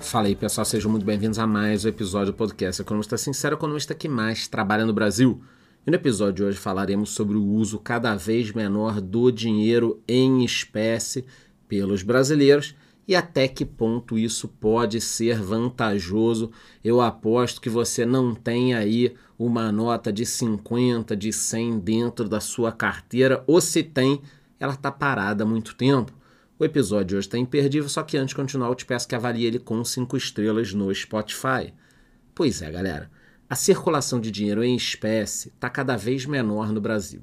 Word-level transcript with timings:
Fala 0.00 0.28
aí 0.28 0.36
pessoal, 0.36 0.64
sejam 0.64 0.88
muito 0.88 1.04
bem-vindos 1.04 1.40
a 1.40 1.46
mais 1.46 1.84
um 1.84 1.88
episódio 1.88 2.32
do 2.32 2.36
podcast 2.36 2.80
Economista 2.80 3.18
Sincero, 3.18 3.56
economista 3.56 3.96
que 3.96 4.08
mais 4.08 4.46
trabalha 4.46 4.86
no 4.86 4.92
Brasil. 4.92 5.42
E 5.84 5.90
no 5.90 5.96
episódio 5.96 6.34
de 6.34 6.44
hoje 6.44 6.58
falaremos 6.58 7.10
sobre 7.10 7.36
o 7.36 7.44
uso 7.44 7.80
cada 7.80 8.14
vez 8.14 8.52
menor 8.52 9.00
do 9.00 9.32
dinheiro 9.32 10.00
em 10.06 10.44
espécie 10.44 11.24
pelos 11.66 12.04
brasileiros 12.04 12.76
e 13.06 13.16
até 13.16 13.48
que 13.48 13.64
ponto 13.64 14.18
isso 14.18 14.46
pode 14.46 15.00
ser 15.00 15.40
vantajoso. 15.40 16.50
Eu 16.82 17.00
aposto 17.00 17.60
que 17.60 17.68
você 17.68 18.06
não 18.06 18.34
tem 18.34 18.74
aí 18.74 19.14
uma 19.38 19.72
nota 19.72 20.12
de 20.12 20.24
50, 20.24 21.16
de 21.16 21.32
100 21.32 21.78
dentro 21.80 22.28
da 22.28 22.40
sua 22.40 22.70
carteira, 22.70 23.42
ou 23.46 23.60
se 23.60 23.82
tem, 23.82 24.22
ela 24.58 24.74
está 24.74 24.90
parada 24.90 25.42
há 25.44 25.46
muito 25.46 25.74
tempo. 25.74 26.12
O 26.58 26.64
episódio 26.64 27.06
de 27.06 27.16
hoje 27.16 27.26
está 27.26 27.38
imperdível, 27.38 27.88
só 27.88 28.02
que 28.04 28.16
antes 28.16 28.28
de 28.28 28.36
continuar, 28.36 28.68
eu 28.68 28.74
te 28.74 28.86
peço 28.86 29.08
que 29.08 29.16
avalie 29.16 29.46
ele 29.46 29.58
com 29.58 29.84
5 29.84 30.16
estrelas 30.16 30.72
no 30.72 30.94
Spotify. 30.94 31.74
Pois 32.34 32.62
é, 32.62 32.70
galera, 32.70 33.10
a 33.50 33.56
circulação 33.56 34.20
de 34.20 34.30
dinheiro 34.30 34.62
em 34.62 34.76
espécie 34.76 35.48
está 35.48 35.68
cada 35.68 35.96
vez 35.96 36.24
menor 36.24 36.72
no 36.72 36.80
Brasil. 36.80 37.22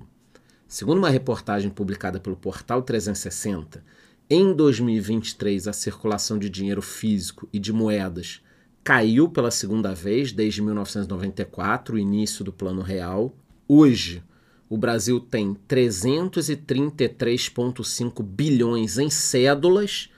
Segundo 0.67 0.99
uma 0.99 1.09
reportagem 1.09 1.69
publicada 1.71 2.19
pelo 2.19 2.35
Portal 2.35 2.83
360, 2.83 3.83
em 4.29 4.53
2023 4.53 5.67
a 5.67 5.73
circulação 5.73 6.37
de 6.37 6.47
dinheiro 6.49 6.83
físico 6.83 7.49
e 7.51 7.57
de 7.57 7.73
moedas 7.73 8.41
caiu 8.83 9.27
pela 9.27 9.49
segunda 9.49 9.95
vez 9.95 10.31
desde 10.31 10.61
1994, 10.61 11.95
o 11.95 11.99
início 11.99 12.45
do 12.45 12.53
Plano 12.53 12.83
Real. 12.83 13.35
Hoje, 13.67 14.21
o 14.69 14.77
Brasil 14.77 15.19
tem 15.19 15.57
333,5 15.67 18.23
bilhões 18.23 18.99
em 18.99 19.09
cédulas 19.09 20.11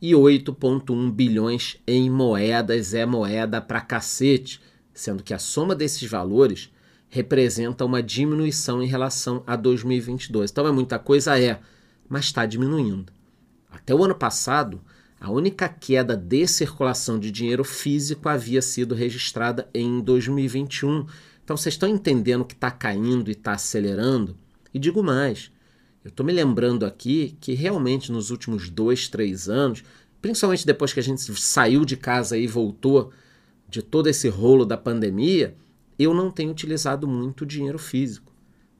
e 0.00 0.12
8,1 0.12 1.12
bilhões 1.12 1.76
em 1.86 2.08
moedas. 2.08 2.94
É 2.94 3.04
moeda 3.04 3.60
pra 3.60 3.82
cacete, 3.82 4.62
sendo 4.94 5.22
que 5.22 5.34
a 5.34 5.38
soma 5.38 5.74
desses 5.74 6.08
valores 6.08 6.72
representa 7.10 7.84
uma 7.84 8.02
diminuição 8.02 8.82
em 8.82 8.86
relação 8.86 9.42
a 9.46 9.56
2022. 9.56 10.50
Então 10.50 10.66
é 10.66 10.72
muita 10.72 10.98
coisa, 10.98 11.38
é, 11.38 11.60
mas 12.08 12.24
está 12.24 12.46
diminuindo. 12.46 13.17
Até 13.70 13.94
o 13.94 14.04
ano 14.04 14.14
passado, 14.14 14.80
a 15.20 15.30
única 15.30 15.68
queda 15.68 16.16
de 16.16 16.46
circulação 16.46 17.18
de 17.18 17.30
dinheiro 17.30 17.64
físico 17.64 18.28
havia 18.28 18.62
sido 18.62 18.94
registrada 18.94 19.68
em 19.74 20.00
2021 20.00 21.06
então 21.48 21.56
vocês 21.56 21.76
estão 21.76 21.88
entendendo 21.88 22.44
que 22.44 22.52
está 22.52 22.70
caindo 22.70 23.30
e 23.30 23.32
está 23.32 23.52
acelerando? 23.52 24.36
E 24.74 24.78
digo 24.78 25.02
mais, 25.02 25.50
eu 26.04 26.10
estou 26.10 26.26
me 26.26 26.30
lembrando 26.30 26.84
aqui 26.84 27.38
que 27.40 27.54
realmente 27.54 28.12
nos 28.12 28.30
últimos 28.30 28.68
dois, 28.68 29.08
três 29.08 29.48
anos, 29.48 29.82
principalmente 30.20 30.66
depois 30.66 30.92
que 30.92 31.00
a 31.00 31.02
gente 31.02 31.22
saiu 31.40 31.86
de 31.86 31.96
casa 31.96 32.36
e 32.36 32.46
voltou 32.46 33.10
de 33.66 33.80
todo 33.80 34.08
esse 34.10 34.28
rolo 34.28 34.66
da 34.66 34.76
pandemia, 34.76 35.56
eu 35.98 36.12
não 36.12 36.30
tenho 36.30 36.50
utilizado 36.50 37.08
muito 37.08 37.46
dinheiro 37.46 37.78
físico. 37.78 38.30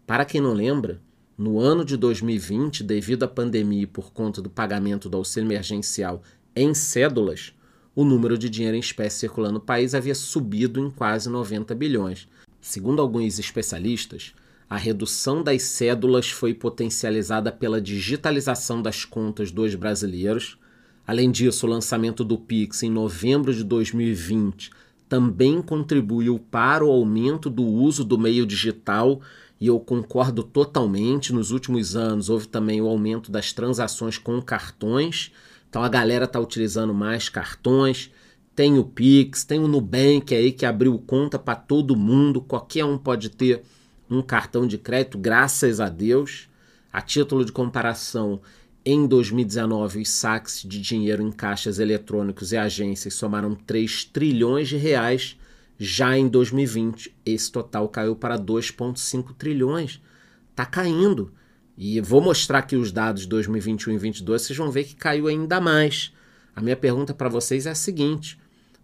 Para 0.06 0.26
quem 0.26 0.38
não 0.38 0.52
lembra, 0.52 1.00
no 1.38 1.60
ano 1.60 1.84
de 1.84 1.96
2020, 1.96 2.82
devido 2.82 3.22
à 3.22 3.28
pandemia 3.28 3.82
e 3.82 3.86
por 3.86 4.12
conta 4.12 4.42
do 4.42 4.50
pagamento 4.50 5.08
do 5.08 5.16
auxílio 5.16 5.46
emergencial 5.46 6.20
em 6.54 6.74
cédulas, 6.74 7.54
o 7.94 8.04
número 8.04 8.36
de 8.36 8.50
dinheiro 8.50 8.76
em 8.76 8.80
espécie 8.80 9.20
circulando 9.20 9.54
no 9.54 9.60
país 9.60 9.94
havia 9.94 10.16
subido 10.16 10.80
em 10.80 10.90
quase 10.90 11.30
90 11.30 11.72
bilhões. 11.76 12.28
Segundo 12.60 13.00
alguns 13.00 13.38
especialistas, 13.38 14.34
a 14.68 14.76
redução 14.76 15.40
das 15.40 15.62
cédulas 15.62 16.28
foi 16.28 16.52
potencializada 16.52 17.52
pela 17.52 17.80
digitalização 17.80 18.82
das 18.82 19.04
contas 19.04 19.52
dos 19.52 19.76
brasileiros. 19.76 20.58
Além 21.06 21.30
disso, 21.30 21.66
o 21.66 21.70
lançamento 21.70 22.24
do 22.24 22.36
Pix 22.36 22.82
em 22.82 22.90
novembro 22.90 23.54
de 23.54 23.62
2020 23.62 24.70
também 25.08 25.62
contribuiu 25.62 26.38
para 26.38 26.84
o 26.84 26.90
aumento 26.90 27.48
do 27.48 27.64
uso 27.64 28.04
do 28.04 28.18
meio 28.18 28.44
digital 28.44 29.20
e 29.60 29.66
eu 29.66 29.78
concordo 29.80 30.42
totalmente. 30.42 31.32
Nos 31.32 31.50
últimos 31.50 31.96
anos 31.96 32.28
houve 32.28 32.48
também 32.48 32.80
o 32.80 32.88
aumento 32.88 33.30
das 33.30 33.52
transações 33.52 34.18
com 34.18 34.40
cartões, 34.40 35.32
então 35.68 35.82
a 35.82 35.88
galera 35.88 36.24
está 36.24 36.40
utilizando 36.40 36.94
mais 36.94 37.28
cartões 37.28 38.10
tem 38.58 38.76
o 38.76 38.82
Pix, 38.82 39.44
tem 39.44 39.60
o 39.60 39.68
Nubank 39.68 40.34
aí 40.34 40.50
que 40.50 40.66
abriu 40.66 40.98
conta 40.98 41.38
para 41.38 41.54
todo 41.54 41.94
mundo, 41.94 42.40
qualquer 42.40 42.84
um 42.84 42.98
pode 42.98 43.30
ter 43.30 43.62
um 44.10 44.20
cartão 44.20 44.66
de 44.66 44.76
crédito, 44.76 45.16
graças 45.16 45.78
a 45.78 45.88
Deus. 45.88 46.48
A 46.92 47.00
título 47.00 47.44
de 47.44 47.52
comparação, 47.52 48.40
em 48.84 49.06
2019, 49.06 50.00
os 50.00 50.10
saques 50.10 50.64
de 50.66 50.80
dinheiro 50.80 51.22
em 51.22 51.30
caixas 51.30 51.78
eletrônicos 51.78 52.50
e 52.50 52.56
agências 52.56 53.14
somaram 53.14 53.54
3 53.54 54.06
trilhões 54.06 54.68
de 54.68 54.76
reais. 54.76 55.36
Já 55.78 56.18
em 56.18 56.26
2020, 56.26 57.16
esse 57.24 57.52
total 57.52 57.88
caiu 57.88 58.16
para 58.16 58.36
2,5 58.36 59.32
trilhões. 59.38 60.02
Está 60.50 60.66
caindo. 60.66 61.32
E 61.76 62.00
vou 62.00 62.20
mostrar 62.20 62.58
aqui 62.58 62.74
os 62.74 62.90
dados 62.90 63.22
de 63.22 63.28
2021 63.28 63.92
e 63.92 63.94
2022, 63.94 64.42
vocês 64.42 64.58
vão 64.58 64.68
ver 64.72 64.82
que 64.82 64.96
caiu 64.96 65.28
ainda 65.28 65.60
mais. 65.60 66.12
A 66.56 66.60
minha 66.60 66.76
pergunta 66.76 67.14
para 67.14 67.28
vocês 67.28 67.66
é 67.66 67.70
a 67.70 67.74
seguinte: 67.76 68.36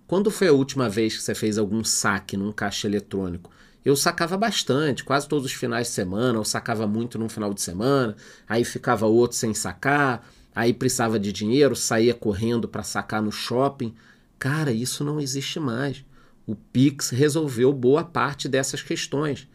quando 0.07 0.31
foi 0.31 0.47
a 0.47 0.53
última 0.53 0.89
vez 0.89 1.17
que 1.17 1.23
você 1.25 1.35
fez 1.35 1.59
algum 1.59 1.83
saque 1.83 2.37
num 2.37 2.53
caixa 2.53 2.87
eletrônico? 2.87 3.51
Eu 3.85 3.97
sacava 3.97 4.37
bastante, 4.37 5.03
quase 5.03 5.29
todos 5.29 5.45
os 5.45 5.53
finais 5.53 5.89
de 5.89 5.93
semana, 5.93 6.39
eu 6.39 6.45
sacava 6.45 6.87
muito 6.87 7.19
no 7.19 7.29
final 7.29 7.53
de 7.53 7.61
semana, 7.61 8.15
aí 8.49 8.65
ficava 8.65 9.07
outro 9.07 9.37
sem 9.37 9.53
sacar, 9.53 10.27
aí 10.55 10.73
precisava 10.73 11.19
de 11.19 11.33
dinheiro, 11.33 11.75
saía 11.75 12.15
correndo 12.15 12.69
para 12.69 12.85
sacar 12.85 13.21
no 13.21 13.33
shopping. 13.33 13.93
Cara, 14.39 14.71
isso 14.71 15.03
não 15.03 15.21
existe 15.21 15.59
mais. 15.59 16.05
O 16.47 16.55
Pix 16.55 17.11
resolveu 17.11 17.73
boa 17.73 18.05
parte 18.05 18.49
dessas 18.49 18.83
questões. 18.83 19.49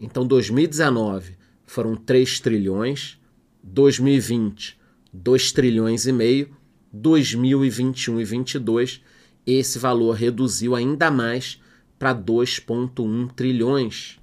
Então, 0.00 0.26
2019 0.26 1.36
foram 1.64 1.94
3 1.94 2.40
trilhões, 2.40 3.18
2020, 3.62 4.78
2 5.12 5.52
trilhões 5.52 6.06
e 6.06 6.12
meio, 6.12 6.56
2021 6.92 8.14
e 8.14 8.24
2022 8.24 9.02
esse 9.46 9.78
valor 9.78 10.12
reduziu 10.12 10.74
ainda 10.74 11.10
mais 11.10 11.60
para 11.98 12.14
2,1 12.14 13.30
trilhões. 13.32 14.18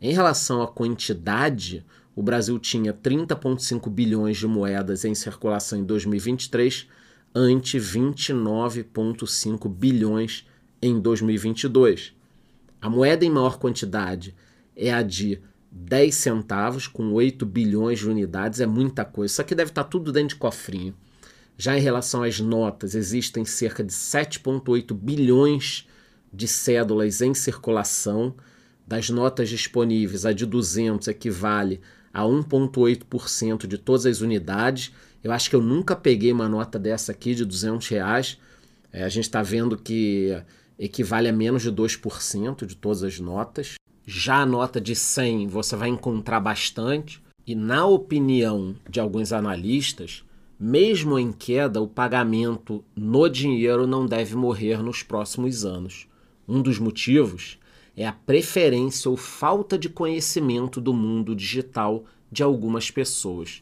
Em 0.00 0.12
relação 0.12 0.62
à 0.62 0.68
quantidade, 0.68 1.84
o 2.14 2.22
Brasil 2.22 2.58
tinha 2.58 2.92
30,5 2.92 3.90
bilhões 3.90 4.36
de 4.36 4.46
moedas 4.46 5.04
em 5.04 5.14
circulação 5.14 5.78
em 5.78 5.84
2023, 5.84 6.88
ante 7.34 7.78
29,5 7.78 9.68
bilhões 9.68 10.46
em 10.80 11.00
2022. 11.00 12.14
A 12.80 12.88
moeda 12.88 13.24
em 13.24 13.30
maior 13.30 13.58
quantidade 13.58 14.34
é 14.76 14.92
a 14.92 15.02
de 15.02 15.40
10 15.70 16.14
centavos, 16.14 16.86
com 16.86 17.12
8 17.12 17.44
bilhões 17.44 17.98
de 17.98 18.08
unidades, 18.08 18.60
é 18.60 18.66
muita 18.66 19.04
coisa. 19.04 19.32
Isso 19.32 19.40
aqui 19.40 19.54
deve 19.54 19.70
estar 19.70 19.84
tudo 19.84 20.12
dentro 20.12 20.30
de 20.30 20.36
cofrinho. 20.36 20.94
Já 21.56 21.76
em 21.76 21.80
relação 21.80 22.22
às 22.22 22.38
notas, 22.38 22.94
existem 22.94 23.44
cerca 23.44 23.82
de 23.82 23.92
7,8 23.92 24.94
bilhões 24.94 25.86
de 26.32 26.46
cédulas 26.46 27.20
em 27.20 27.34
circulação. 27.34 28.34
Das 28.86 29.10
notas 29.10 29.48
disponíveis, 29.48 30.24
a 30.24 30.32
de 30.32 30.46
200 30.46 31.08
equivale 31.08 31.80
a 32.14 32.22
1,8% 32.22 33.66
de 33.66 33.76
todas 33.76 34.06
as 34.06 34.20
unidades. 34.20 34.92
Eu 35.22 35.32
acho 35.32 35.50
que 35.50 35.56
eu 35.56 35.60
nunca 35.60 35.94
peguei 35.96 36.32
uma 36.32 36.48
nota 36.48 36.78
dessa 36.78 37.12
aqui 37.12 37.34
de 37.34 37.44
200 37.44 37.86
reais. 37.88 38.38
É, 38.92 39.04
a 39.04 39.08
gente 39.08 39.24
está 39.24 39.42
vendo 39.42 39.76
que 39.76 40.40
equivale 40.78 41.28
a 41.28 41.32
menos 41.32 41.62
de 41.62 41.72
2% 41.72 42.64
de 42.64 42.76
todas 42.76 43.02
as 43.02 43.18
notas. 43.18 43.74
Já 44.06 44.36
a 44.36 44.46
nota 44.46 44.80
de 44.80 44.94
100 44.94 45.48
você 45.48 45.74
vai 45.74 45.88
encontrar 45.88 46.40
bastante. 46.40 47.22
E 47.46 47.54
na 47.54 47.86
opinião 47.86 48.76
de 48.88 49.00
alguns 49.00 49.32
analistas, 49.32 50.22
mesmo 50.60 51.18
em 51.18 51.32
queda, 51.32 51.80
o 51.80 51.88
pagamento 51.88 52.84
no 52.94 53.28
dinheiro 53.28 53.86
não 53.86 54.06
deve 54.06 54.36
morrer 54.36 54.82
nos 54.82 55.02
próximos 55.02 55.64
anos. 55.64 56.06
Um 56.46 56.60
dos 56.60 56.78
motivos 56.78 57.58
é 57.96 58.06
a 58.06 58.12
preferência 58.12 59.10
ou 59.10 59.16
falta 59.16 59.78
de 59.78 59.88
conhecimento 59.88 60.80
do 60.80 60.92
mundo 60.92 61.34
digital 61.34 62.04
de 62.30 62.42
algumas 62.42 62.90
pessoas. 62.90 63.60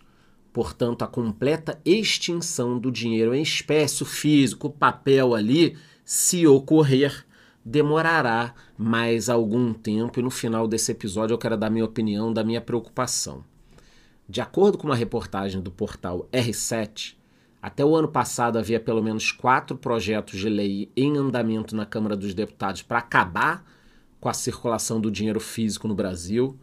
Portanto, 0.52 1.02
a 1.02 1.06
completa 1.06 1.80
extinção 1.84 2.78
do 2.78 2.90
dinheiro 2.90 3.34
em 3.34 3.42
espécie, 3.42 4.04
físico, 4.04 4.70
papel 4.70 5.34
ali, 5.34 5.76
se 6.06 6.46
ocorrer, 6.46 7.26
demorará 7.64 8.54
mais 8.78 9.28
algum 9.28 9.74
tempo. 9.74 10.20
E 10.20 10.22
no 10.22 10.30
final 10.30 10.68
desse 10.68 10.92
episódio 10.92 11.34
eu 11.34 11.38
quero 11.38 11.56
dar 11.56 11.68
minha 11.68 11.84
opinião, 11.84 12.32
da 12.32 12.44
minha 12.44 12.60
preocupação. 12.60 13.44
De 14.28 14.40
acordo 14.40 14.78
com 14.78 14.86
uma 14.86 14.94
reportagem 14.94 15.60
do 15.60 15.70
portal 15.70 16.28
R7, 16.32 17.16
até 17.60 17.84
o 17.84 17.96
ano 17.96 18.06
passado 18.06 18.56
havia 18.56 18.78
pelo 18.78 19.02
menos 19.02 19.32
quatro 19.32 19.76
projetos 19.76 20.38
de 20.38 20.48
lei 20.48 20.92
em 20.96 21.16
andamento 21.16 21.74
na 21.74 21.84
Câmara 21.84 22.16
dos 22.16 22.32
Deputados 22.34 22.82
para 22.82 23.00
acabar 23.00 23.64
com 24.20 24.28
a 24.28 24.32
circulação 24.32 25.00
do 25.00 25.10
dinheiro 25.10 25.40
físico 25.40 25.88
no 25.88 25.94
Brasil. 25.94 26.56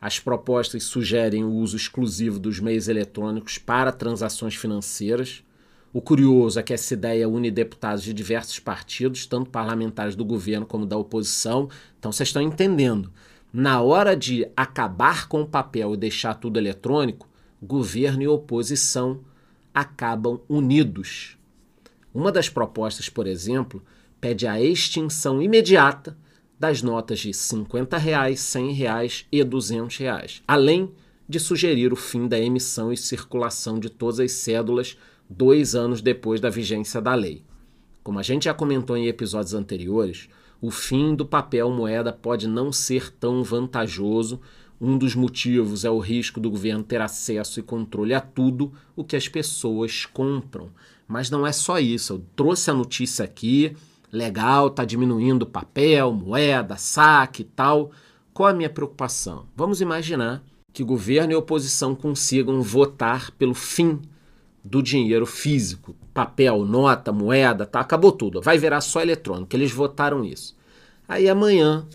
As 0.00 0.18
propostas 0.18 0.82
sugerem 0.82 1.44
o 1.44 1.52
uso 1.52 1.76
exclusivo 1.76 2.40
dos 2.40 2.58
meios 2.58 2.88
eletrônicos 2.88 3.58
para 3.58 3.92
transações 3.92 4.56
financeiras. 4.56 5.44
O 5.92 6.02
curioso 6.02 6.60
é 6.60 6.62
que 6.62 6.74
essa 6.74 6.92
ideia 6.92 7.28
une 7.28 7.50
deputados 7.50 8.02
de 8.02 8.12
diversos 8.12 8.58
partidos, 8.58 9.26
tanto 9.26 9.50
parlamentares 9.50 10.14
do 10.14 10.24
governo 10.24 10.66
como 10.66 10.84
da 10.84 10.96
oposição. 10.96 11.68
Então 11.98 12.12
vocês 12.12 12.28
estão 12.28 12.42
entendendo. 12.42 13.10
Na 13.52 13.80
hora 13.80 14.14
de 14.14 14.46
acabar 14.54 15.26
com 15.28 15.40
o 15.40 15.46
papel 15.46 15.94
e 15.94 15.96
deixar 15.96 16.34
tudo 16.34 16.58
eletrônico, 16.58 17.26
governo 17.62 18.22
e 18.22 18.28
oposição 18.28 19.20
acabam 19.72 20.40
unidos. 20.48 21.38
Uma 22.12 22.30
das 22.30 22.48
propostas, 22.48 23.08
por 23.08 23.26
exemplo, 23.26 23.82
pede 24.20 24.46
a 24.46 24.60
extinção 24.60 25.40
imediata 25.40 26.16
das 26.58 26.82
notas 26.82 27.20
de 27.20 27.28
R$ 27.28 27.34
50, 27.34 27.98
100 28.36 28.72
reais 28.72 29.26
e 29.30 29.42
200 29.42 29.96
reais, 29.96 30.42
além 30.46 30.92
de 31.28 31.38
sugerir 31.38 31.92
o 31.92 31.96
fim 31.96 32.26
da 32.26 32.38
emissão 32.38 32.92
e 32.92 32.96
circulação 32.96 33.78
de 33.78 33.88
todas 33.88 34.18
as 34.18 34.32
cédulas 34.32 34.96
dois 35.28 35.74
anos 35.74 36.00
depois 36.00 36.40
da 36.40 36.50
vigência 36.50 37.00
da 37.00 37.14
lei. 37.14 37.44
Como 38.02 38.18
a 38.18 38.22
gente 38.22 38.44
já 38.44 38.54
comentou 38.54 38.96
em 38.96 39.06
episódios 39.06 39.54
anteriores, 39.54 40.28
o 40.60 40.70
fim 40.70 41.14
do 41.14 41.26
papel 41.26 41.70
moeda 41.70 42.12
pode 42.12 42.48
não 42.48 42.72
ser 42.72 43.12
tão 43.12 43.42
vantajoso. 43.44 44.40
Um 44.80 44.96
dos 44.96 45.14
motivos 45.14 45.84
é 45.84 45.90
o 45.90 45.98
risco 45.98 46.40
do 46.40 46.50
governo 46.50 46.82
ter 46.82 47.00
acesso 47.00 47.60
e 47.60 47.62
controle 47.62 48.14
a 48.14 48.20
tudo 48.20 48.72
o 48.96 49.04
que 49.04 49.16
as 49.16 49.28
pessoas 49.28 50.06
compram. 50.06 50.70
Mas 51.06 51.30
não 51.30 51.46
é 51.46 51.52
só 51.52 51.78
isso. 51.78 52.14
Eu 52.14 52.24
trouxe 52.34 52.70
a 52.70 52.74
notícia 52.74 53.24
aqui 53.24 53.76
legal, 54.10 54.68
está 54.68 54.84
diminuindo 54.84 55.46
papel, 55.46 56.12
moeda, 56.12 56.76
saque 56.76 57.42
e 57.42 57.44
tal. 57.44 57.90
Qual 58.32 58.48
a 58.48 58.54
minha 58.54 58.70
preocupação? 58.70 59.46
Vamos 59.54 59.80
imaginar 59.80 60.42
que 60.72 60.84
governo 60.84 61.32
e 61.32 61.36
oposição 61.36 61.94
consigam 61.94 62.62
votar 62.62 63.30
pelo 63.32 63.54
fim 63.54 64.00
do 64.68 64.82
dinheiro 64.82 65.24
físico, 65.24 65.96
papel, 66.12 66.62
nota, 66.64 67.10
moeda, 67.10 67.64
tá? 67.64 67.80
Acabou 67.80 68.12
tudo, 68.12 68.42
vai 68.42 68.58
virar 68.58 68.82
só 68.82 69.00
eletrônico. 69.00 69.56
Eles 69.56 69.72
votaram 69.72 70.24
isso. 70.24 70.54
Aí 71.08 71.26
amanhã 71.26 71.86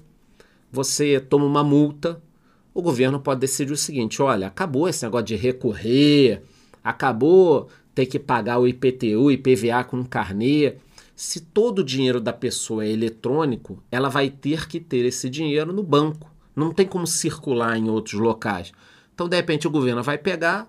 você 0.72 1.20
toma 1.20 1.46
uma 1.46 1.64
multa, 1.64 2.20
o 2.74 2.82
governo 2.82 3.20
pode 3.20 3.42
decidir 3.42 3.72
o 3.72 3.78
seguinte: 3.78 4.22
olha, 4.24 4.48
acabou 4.48 4.90
esse 4.90 5.06
negócio 5.06 5.28
de 5.28 5.36
recorrer, 5.36 6.42
acabou 6.84 7.70
ter 7.94 8.08
que 8.08 8.18
pagar 8.18 8.58
o 8.58 8.68
IPTU, 8.68 9.32
IPVA 9.32 9.84
com 9.84 10.04
carnê. 10.04 10.74
Se 11.16 11.40
todo 11.40 11.80
o 11.80 11.84
dinheiro 11.84 12.20
da 12.20 12.34
pessoa 12.34 12.84
é 12.84 12.90
eletrônico, 12.90 13.84
ela 13.92 14.10
vai 14.10 14.32
ter 14.32 14.68
que 14.68 14.80
ter 14.80 15.06
esse 15.06 15.30
dinheiro 15.30 15.72
no 15.72 15.84
banco. 15.84 16.32
Não 16.56 16.74
tem 16.74 16.88
como 16.88 17.06
circular 17.06 17.78
em 17.78 17.88
outros 17.88 18.20
locais. 18.20 18.72
Então, 19.14 19.30
de 19.30 19.36
repente, 19.36 19.68
o 19.68 19.72
governo 19.72 20.02
vai 20.02 20.18
pegar 20.18 20.68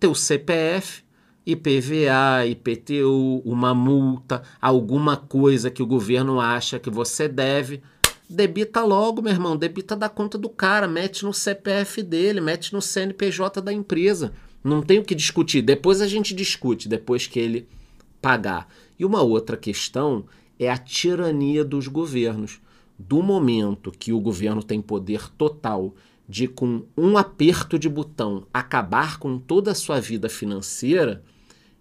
teu 0.00 0.12
CPF, 0.16 1.03
IPVA, 1.46 2.46
IPTU, 2.46 3.42
uma 3.44 3.74
multa, 3.74 4.42
alguma 4.60 5.16
coisa 5.16 5.70
que 5.70 5.82
o 5.82 5.86
governo 5.86 6.40
acha 6.40 6.78
que 6.78 6.88
você 6.88 7.28
deve. 7.28 7.82
Debita 8.28 8.82
logo, 8.82 9.20
meu 9.20 9.32
irmão, 9.32 9.56
debita 9.56 9.94
da 9.94 10.08
conta 10.08 10.38
do 10.38 10.48
cara, 10.48 10.88
mete 10.88 11.24
no 11.24 11.34
CPF 11.34 12.02
dele, 12.02 12.40
mete 12.40 12.72
no 12.72 12.80
CNPJ 12.80 13.60
da 13.60 13.72
empresa. 13.72 14.32
Não 14.62 14.80
tem 14.80 14.98
o 14.98 15.04
que 15.04 15.14
discutir. 15.14 15.60
Depois 15.60 16.00
a 16.00 16.06
gente 16.06 16.34
discute, 16.34 16.88
depois 16.88 17.26
que 17.26 17.38
ele 17.38 17.68
pagar. 18.22 18.66
E 18.98 19.04
uma 19.04 19.20
outra 19.20 19.58
questão 19.58 20.24
é 20.58 20.70
a 20.70 20.78
tirania 20.78 21.62
dos 21.62 21.86
governos. 21.86 22.60
Do 22.98 23.22
momento 23.22 23.92
que 23.92 24.12
o 24.12 24.20
governo 24.20 24.62
tem 24.62 24.80
poder 24.80 25.28
total 25.36 25.94
de, 26.26 26.48
com 26.48 26.84
um 26.96 27.18
aperto 27.18 27.78
de 27.78 27.88
botão, 27.88 28.46
acabar 28.54 29.18
com 29.18 29.38
toda 29.38 29.72
a 29.72 29.74
sua 29.74 30.00
vida 30.00 30.30
financeira, 30.30 31.22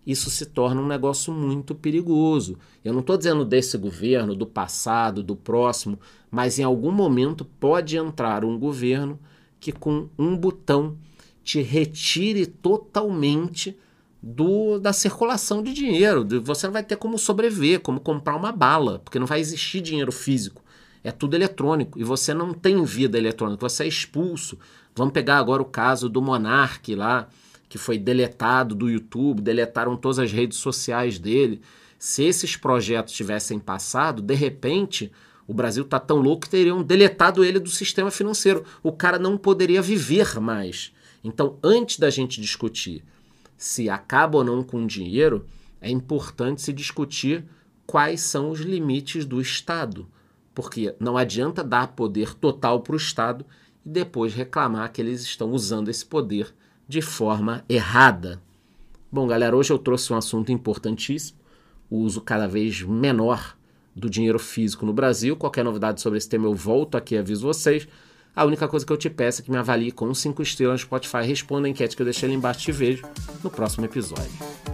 isso 0.05 0.29
se 0.29 0.45
torna 0.45 0.81
um 0.81 0.87
negócio 0.87 1.33
muito 1.33 1.73
perigoso. 1.73 2.57
Eu 2.83 2.93
não 2.93 2.99
estou 2.99 3.17
dizendo 3.17 3.45
desse 3.45 3.77
governo, 3.77 4.35
do 4.35 4.45
passado, 4.45 5.23
do 5.23 5.35
próximo, 5.35 5.97
mas 6.29 6.59
em 6.59 6.63
algum 6.63 6.91
momento 6.91 7.45
pode 7.45 7.97
entrar 7.97 8.43
um 8.43 8.57
governo 8.59 9.19
que, 9.59 9.71
com 9.71 10.09
um 10.17 10.35
botão, 10.35 10.97
te 11.43 11.61
retire 11.61 12.45
totalmente 12.45 13.77
do, 14.21 14.79
da 14.79 14.93
circulação 14.93 15.61
de 15.61 15.73
dinheiro. 15.73 16.25
Você 16.43 16.67
não 16.67 16.73
vai 16.73 16.83
ter 16.83 16.95
como 16.95 17.17
sobreviver, 17.17 17.81
como 17.81 17.99
comprar 17.99 18.35
uma 18.35 18.51
bala, 18.51 18.99
porque 18.99 19.19
não 19.19 19.27
vai 19.27 19.39
existir 19.39 19.81
dinheiro 19.81 20.11
físico. 20.11 20.61
É 21.03 21.11
tudo 21.11 21.35
eletrônico 21.35 21.99
e 21.99 22.03
você 22.03 22.33
não 22.33 22.53
tem 22.53 22.81
vida 22.85 23.17
eletrônica, 23.17 23.67
você 23.67 23.83
é 23.83 23.87
expulso. 23.87 24.57
Vamos 24.95 25.13
pegar 25.13 25.37
agora 25.37 25.61
o 25.61 25.65
caso 25.65 26.07
do 26.07 26.21
Monark 26.21 26.95
lá, 26.95 27.27
que 27.73 27.77
foi 27.79 27.97
deletado 27.97 28.75
do 28.75 28.87
YouTube, 28.87 29.41
deletaram 29.41 29.97
todas 29.97 30.19
as 30.19 30.31
redes 30.31 30.59
sociais 30.59 31.17
dele. 31.17 31.59
Se 31.97 32.23
esses 32.23 32.55
projetos 32.55 33.15
tivessem 33.15 33.57
passado, 33.57 34.21
de 34.21 34.35
repente, 34.35 35.11
o 35.47 35.55
Brasil 35.55 35.83
está 35.83 35.99
tão 35.99 36.19
louco 36.19 36.43
que 36.43 36.51
teriam 36.51 36.83
deletado 36.83 37.43
ele 37.43 37.57
do 37.57 37.71
sistema 37.71 38.11
financeiro. 38.11 38.63
O 38.83 38.91
cara 38.91 39.17
não 39.17 39.39
poderia 39.39 39.81
viver 39.81 40.39
mais. 40.39 40.93
Então, 41.23 41.57
antes 41.63 41.97
da 41.97 42.11
gente 42.11 42.39
discutir 42.39 43.03
se 43.57 43.89
acaba 43.89 44.37
ou 44.37 44.43
não 44.43 44.61
com 44.61 44.85
dinheiro, 44.85 45.47
é 45.81 45.89
importante 45.89 46.61
se 46.61 46.71
discutir 46.71 47.43
quais 47.87 48.21
são 48.21 48.51
os 48.51 48.59
limites 48.59 49.25
do 49.25 49.41
Estado. 49.41 50.07
Porque 50.53 50.95
não 50.99 51.17
adianta 51.17 51.63
dar 51.63 51.87
poder 51.87 52.35
total 52.35 52.81
para 52.81 52.93
o 52.93 52.97
Estado 52.97 53.43
e 53.83 53.89
depois 53.89 54.31
reclamar 54.31 54.91
que 54.91 55.01
eles 55.01 55.23
estão 55.23 55.49
usando 55.49 55.89
esse 55.89 56.05
poder 56.05 56.53
de 56.93 57.01
forma 57.01 57.65
errada. 57.67 58.39
Bom, 59.11 59.25
galera, 59.25 59.57
hoje 59.57 59.73
eu 59.73 59.79
trouxe 59.79 60.13
um 60.13 60.15
assunto 60.15 60.51
importantíssimo: 60.51 61.39
o 61.89 61.97
uso 61.97 62.21
cada 62.21 62.47
vez 62.47 62.83
menor 62.83 63.57
do 63.95 64.07
dinheiro 64.07 64.37
físico 64.37 64.85
no 64.85 64.93
Brasil. 64.93 65.35
Qualquer 65.35 65.65
novidade 65.65 66.01
sobre 66.01 66.19
esse 66.19 66.29
tema 66.29 66.45
eu 66.45 66.53
volto 66.53 66.95
aqui 66.95 67.15
e 67.15 67.17
aviso 67.17 67.47
vocês. 67.47 67.87
A 68.35 68.45
única 68.45 68.67
coisa 68.67 68.85
que 68.85 68.93
eu 68.93 68.97
te 68.97 69.09
peço 69.09 69.41
é 69.41 69.43
que 69.43 69.49
me 69.49 69.57
avalie 69.57 69.91
com 69.91 70.13
5 70.13 70.41
estrelas 70.43 70.81
no 70.81 70.85
Spotify. 70.85 71.23
Responda 71.25 71.67
a 71.67 71.69
enquete 71.69 71.95
que 71.95 72.01
eu 72.01 72.05
deixei 72.05 72.29
ali 72.29 72.35
embaixo. 72.35 72.61
Te 72.61 72.71
vejo 72.71 73.03
no 73.43 73.49
próximo 73.49 73.85
episódio. 73.85 74.72